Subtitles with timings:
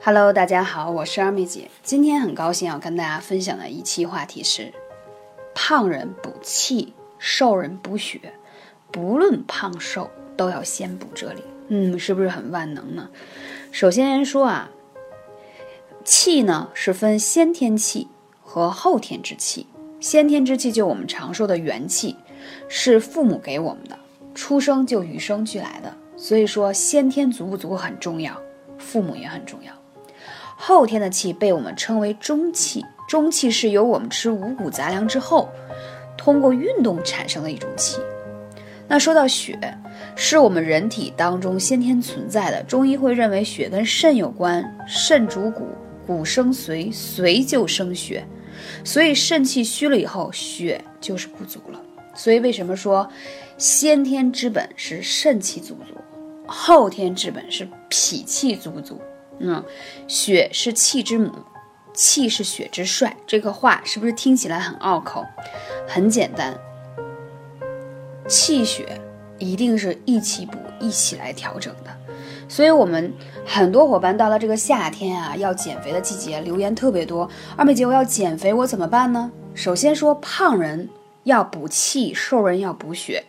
[0.00, 1.68] Hello，大家好，我是二妹姐。
[1.82, 4.72] 今天很高兴要跟大家分享的一期话题是：
[5.54, 8.32] 胖人补气，瘦人补血。
[8.92, 11.42] 不论胖瘦，都要先补这里。
[11.66, 13.10] 嗯，是不是很万能呢？
[13.72, 14.70] 首先说啊，
[16.04, 18.06] 气呢是分先天气
[18.40, 19.66] 和后天之气。
[19.98, 22.16] 先天之气就我们常说的元气，
[22.68, 23.98] 是父母给我们的，
[24.32, 25.92] 出生就与生俱来的。
[26.16, 28.40] 所以说先天足不足很重要，
[28.78, 29.72] 父母也很重要。
[30.60, 35.48] 后天的气被我们称为中气，中气是由我们吃五谷杂粮之后，
[36.16, 37.98] 通过运动产生的一种气。
[38.88, 39.56] 那说到血，
[40.16, 42.60] 是我们人体当中先天存在的。
[42.64, 45.68] 中医会认为血跟肾有关，肾主骨，
[46.04, 48.26] 骨生髓，髓就生血，
[48.82, 51.80] 所以肾气虚了以后，血就是不足了。
[52.14, 53.08] 所以为什么说
[53.58, 55.94] 先天之本是肾气足足，
[56.46, 59.00] 后天之本是脾气足不足？
[59.40, 59.64] 嗯，
[60.06, 61.32] 血是气之母，
[61.92, 63.16] 气是血之帅。
[63.26, 65.24] 这个话是不是听起来很拗口？
[65.86, 66.58] 很简单。
[68.28, 69.00] 气血
[69.38, 71.90] 一定是一起补，一起来调整的，
[72.46, 73.10] 所以，我们
[73.46, 77.26] 很多伙伴到了这个夏天啊，要减肥的季节，留言特别多。
[77.56, 79.30] 二妹姐，我要减肥，我怎么办呢？
[79.54, 80.90] 首先说，胖人
[81.24, 83.24] 要补气，瘦人要补血，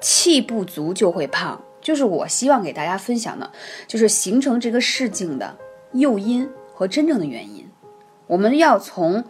[0.00, 3.50] 气不足就会胖，就是我希望给大家分享的，
[3.86, 5.56] 就是形成这个事情的
[5.92, 7.66] 诱因和真正的原因。
[8.26, 9.24] 我们要从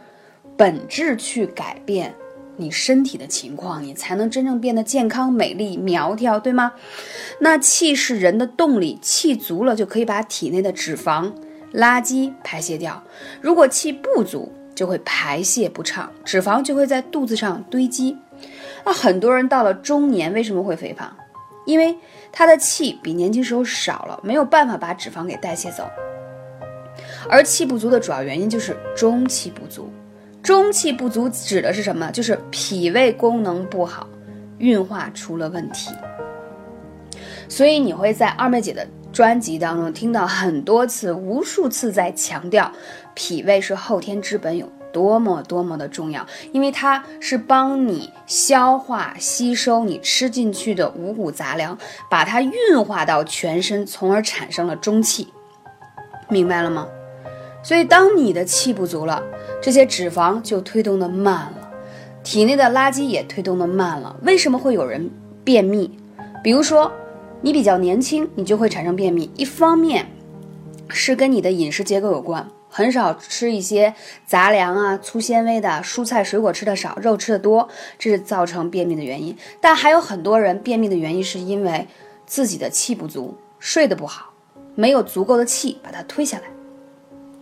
[0.57, 2.15] 本质去改变。
[2.61, 6.73] 你身体的情况，你才能真正变得健康、美丽、苗条，对吗？
[7.39, 11.33] 那气是人的动力，气足了就可以把体内的脂肪、
[11.73, 13.01] 垃圾排泄掉。
[13.41, 18.17] 如果气不足，就会排泄不畅，脂肪就会在肚子上堆积。
[18.85, 21.17] 那很多人到了中年为什么会肥胖？
[21.69, 21.95] 因为
[22.33, 25.87] 他的气比年轻时候少了，没有办法把脂肪给代谢走。
[27.29, 29.93] 而气不足的主要原因就是中气不足。
[30.43, 32.11] 中气不足指的是什么？
[32.11, 34.09] 就是脾胃功能不好，
[34.57, 35.91] 运化出了问题。
[37.51, 42.73] 所以你会在二妹姐的专辑当中听到很多次、无数次在强调，
[43.13, 44.67] 脾胃是后天之本有
[44.99, 51.79] 多么多么的重要，因为它是帮你消化吸收你吃进去的五谷杂粮，
[52.11, 52.53] 把它运
[52.85, 55.29] 化到全身，从而产生了中气。
[56.29, 56.89] 明白了吗？
[57.63, 59.23] 所以当你的气不足了。
[59.61, 61.71] 这些脂肪就推动的慢了，
[62.23, 64.17] 体内的垃圾也推动的慢了。
[64.23, 65.11] 为什么会有人
[65.45, 65.99] 便秘？
[66.45, 66.91] 比如说，
[67.41, 69.31] 你比较年轻，你就会产生便秘。
[69.37, 70.07] 一方面
[70.89, 73.95] 是跟你的饮食结构有关，很少吃一些
[74.27, 77.69] 杂粮啊、粗纤维的蔬菜水果吃的少，肉吃的多，
[77.99, 79.37] 这是造成便秘的原因。
[79.61, 81.87] 但还有很多人便秘的原因是因为
[82.27, 84.33] 自己的气不足，睡得不好，
[84.75, 86.45] 没有足够的气把它推下来。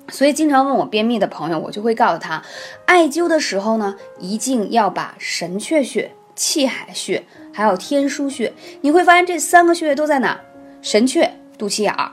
[0.09, 2.41] 所以，经常问我便秘的朋友，我就会告诉他，
[2.85, 8.53] 艾灸的时候呢，一定要把神阙穴、气海穴还有天枢穴，
[8.83, 10.41] 你会发现这三个穴位都在哪？
[10.81, 12.13] 神阙肚脐眼儿，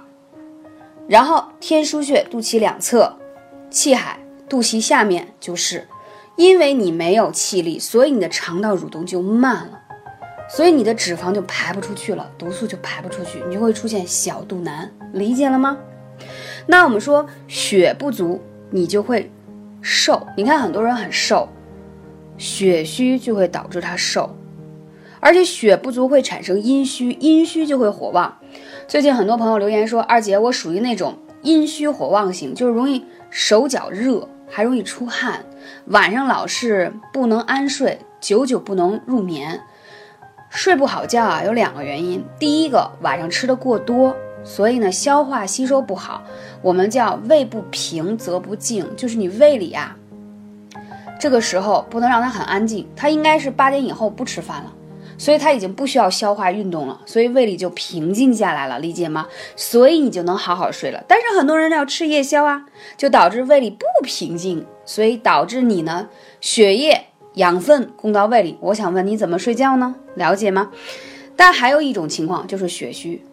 [1.07, 3.17] 然后天枢穴肚脐两侧，
[3.69, 5.87] 气海肚脐下面，就是
[6.37, 9.81] 因为你没有气力，所以你的肠道蠕动就慢了，
[10.49, 15.77] 所以你的脂肪就排不出去了，毒素就排不出去，你就会出现小肚腩，理解了吗？
[16.65, 19.29] 那我们说血不足，你就会
[19.81, 20.25] 瘦。
[20.37, 21.49] 你看很多人很瘦，
[22.37, 24.33] 血虚就会导致他瘦，
[25.19, 28.37] 而且血不足会产生阴虚，阴虚就会火旺。
[28.87, 35.43] 最近很多朋友留言说，二姐我属于那种阴虚火旺型，就是容易手脚热，还容易出汗，
[35.85, 39.61] 晚上老是不能安睡，久久不能入眠，
[40.49, 44.15] 睡不好觉啊，有两个原因，第一个晚上吃的过多。
[44.45, 46.21] 所以呢，消化吸收不好，
[46.61, 49.95] 我们叫胃不平则不静，就是你胃里啊，
[51.17, 54.73] 这个时候不能让它很安静，它应该是八点以后不吃饭了，
[55.17, 59.27] 所以它已经不需要消化运动了，所以胃里就平静下来了，理解吗？
[59.55, 61.03] 所以你就能好好睡了。
[61.07, 62.65] 但是很多人要吃夜宵啊，
[62.97, 66.09] 就导致胃里不平静，所以导致你呢
[66.41, 67.05] 血液
[67.35, 68.57] 养分供到胃里。
[68.61, 69.95] 我想问你怎么睡觉呢？
[70.15, 70.71] 了解吗？
[71.35, 73.23] 但还有一种情况就是血虚。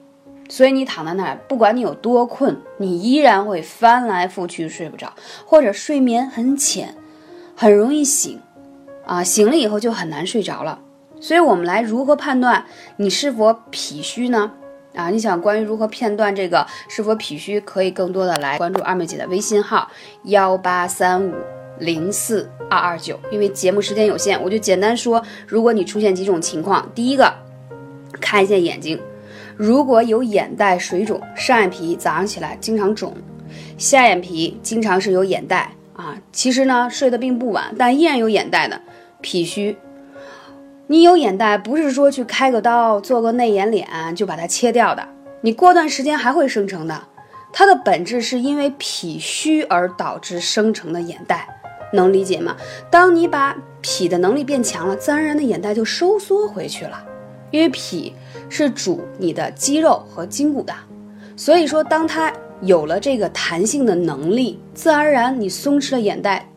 [0.48, 5.12] 所以你躺在那儿，不管你有多困，你依然会翻来覆去睡不着，
[5.46, 6.92] 或者睡眠很浅，
[7.54, 8.40] 很容易醒，
[9.06, 10.80] 啊，醒了以后就很难睡着了。
[11.20, 12.64] 所以我们来如何判断
[12.96, 14.50] 你是否脾虚呢？
[14.94, 19.88] 啊，你想关于如何判断这个是否脾虚，可以更多的来关注二妹姐的微信号
[20.24, 21.32] 幺八三五
[21.78, 23.16] 零四二二九。
[23.30, 27.32] 因为节目时间有限，我就简单说，如果你出现几种情况，第一个，
[28.20, 29.00] 看一下眼睛。
[29.56, 33.14] 如果有眼袋、水肿、上眼皮早上起来经常肿，
[33.78, 38.80] 下眼皮经常是有眼袋啊，其实呢睡得并不晚，但依然有眼袋的
[39.20, 39.76] 脾虚。
[40.90, 45.06] 你有眼袋不是说去开个刀做个内眼脸就把它切掉的，
[45.40, 47.00] 你过段时间还会生成的。
[47.52, 51.46] 它的本质是因为脾虚而导致生成的眼袋，
[51.92, 52.56] 能理解吗？
[52.90, 57.00] 当你把脾的能力变强了，自然而然的眼袋就收缩回去了。
[57.52, 58.12] 因为脾
[58.48, 60.74] 是主你的肌肉和筋骨的，
[61.36, 62.32] 所以说当它
[62.62, 66.50] 有了这个弹性的能力，自然而然你松弛的眼袋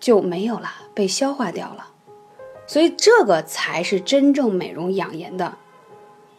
[0.00, 1.87] 就没有了，被消化掉了。
[2.68, 5.56] 所以这个才是真正美容养颜的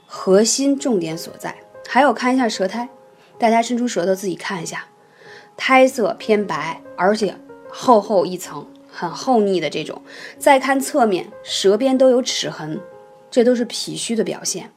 [0.06, 1.54] 核心重点所在。
[1.90, 2.88] 还有看一下舌苔。
[3.40, 4.84] 大家伸出舌头自己看一下，
[5.56, 7.38] 苔色偏白，而且
[7.70, 10.02] 厚厚一层，很厚腻的这种。
[10.38, 12.82] 再看侧面，舌边都有齿痕，
[13.32, 14.70] 这都是脾虚的表现。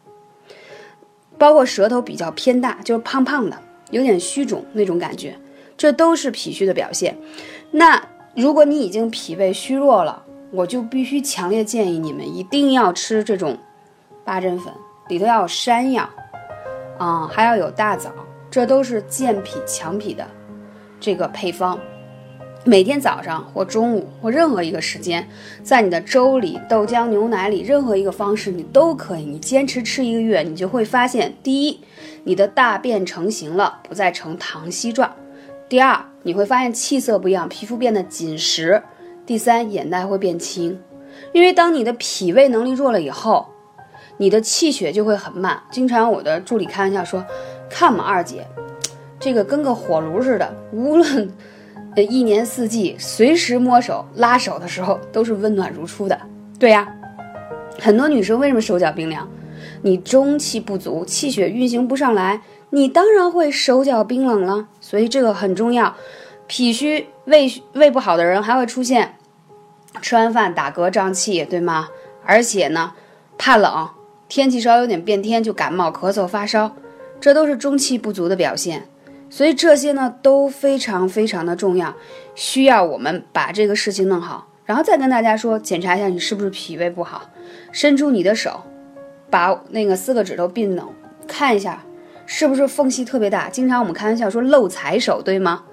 [1.37, 3.59] 包括舌头比较偏大，就是胖胖的，
[3.91, 5.37] 有点虚肿那种感觉，
[5.77, 7.19] 这都是脾虚的表现。
[7.73, 8.01] 那
[8.37, 13.57] 如果你已经脾胃虚弱了，我就必须强烈建议你们一定要吃这种
[14.23, 14.73] 八珍粉，
[15.09, 16.09] 里头要有山药，
[16.99, 18.13] 啊，还要有大枣。
[18.51, 20.29] 这都是健脾强脾的
[21.01, 21.79] 这个配方，
[22.67, 25.27] 每天早上或中午或任何一个时间，
[25.63, 29.25] 在你的粥里、豆浆、牛奶里，任何一个方式你都可以。
[29.25, 31.81] 你坚持吃一个月，你就会发现：第一，
[32.25, 35.09] 你的大便成型了，不再呈糖稀状；
[35.67, 38.83] 第二，你会发现气色不一样，皮肤变得紧实；
[39.27, 40.81] 第三，眼袋会变轻。
[41.33, 43.47] 因为当你的脾胃能力弱了以后，
[44.17, 45.63] 你的气血就会很慢。
[45.71, 47.25] 经常我的助理开玩笑说。
[47.75, 48.47] 看嘛，二姐，
[49.19, 51.33] 这个跟个火炉似的，无论
[51.97, 56.21] 呃一年四季，随时摸手拉手的时候都是温暖如初的。
[56.59, 56.95] 对呀，
[57.81, 59.27] 很多女生为什么手脚冰凉？
[59.81, 64.69] 你中气不足，气血运行不上来，你当然会手脚冰冷了。
[64.83, 65.97] 所以这个很重要。
[66.55, 69.17] 脾虚、胃胃不好的人还会出现
[70.03, 71.89] 吃完饭打嗝胀气，对吗？
[72.27, 72.93] 而且呢，
[73.39, 73.89] 怕冷，
[74.29, 76.77] 天气稍微有点变天就感冒、咳嗽、发烧。
[77.19, 78.87] 这都是中气不足的表现，
[79.31, 81.95] 所以这些呢都非常非常的重要，
[82.35, 87.31] 需要我们把这个事情弄好，然后再跟大家说，检查一下你是不是脾胃不好，
[87.73, 88.61] 伸出你的手，
[89.31, 90.93] 把那个四个指头并拢，
[91.27, 91.83] 看一下
[92.27, 93.49] 是不是缝隙特别大。
[93.49, 95.65] 经常我们开玩笑说漏财手，对吗？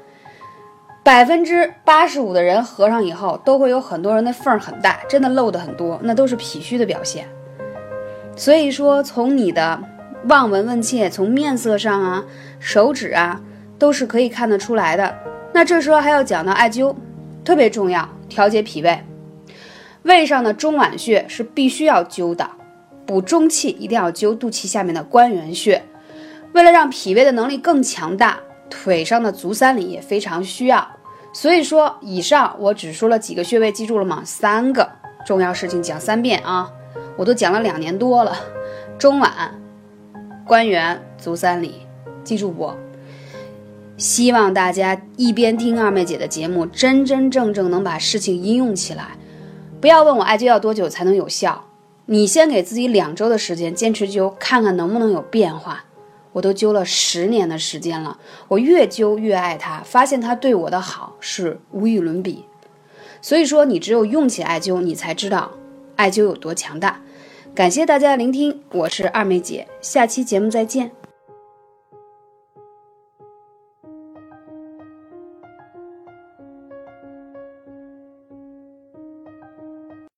[1.09, 7.27] 百分之八十五的人合上以后，都会有很多人的缝很大，真的漏的很多，那都是脾虚的表现。
[8.35, 9.81] 所以说，从你的。
[10.25, 12.23] 望闻问切，从面色上啊、
[12.59, 13.41] 手指啊，
[13.79, 15.17] 都是可以看得出来的。
[15.51, 16.93] 那这时候还要讲到艾灸，
[17.43, 19.03] 特别重要，调节脾胃。
[20.03, 22.47] 胃上的中脘穴是必须要灸的，
[23.07, 25.81] 补中气一定要灸肚脐下面的关元穴。
[26.53, 28.37] 为了让脾胃的能力更强大，
[28.69, 30.87] 腿上的足三里也非常需要。
[31.31, 34.21] 所以说，以上我只说了几个穴位，记住了吗？
[34.25, 34.89] 三个
[35.25, 36.71] 重要事情讲三遍啊，
[37.15, 38.35] 我都讲了两年多了，
[38.97, 39.29] 中脘。
[40.45, 41.85] 关元足三里，
[42.23, 42.73] 记住不？
[43.97, 49.09] 希望大家一边听二妹姐的节目，真真正正能把事情应用起来。
[49.79, 51.65] 不要问我艾灸要多久才能有效，
[52.07, 55.85] 你先给自己两周的时间坚持灸，看看能不能有变化。
[56.31, 62.45] 我都灸了十年的时间了，我越灸越爱它，发现它对我的好是无与伦比。
[63.21, 65.51] 所以说，你只有用起艾灸，你才知道
[65.95, 67.01] 艾灸有多强大。
[67.55, 70.98] 感谢大家的聆听，我是二妹姐，下期节目再见。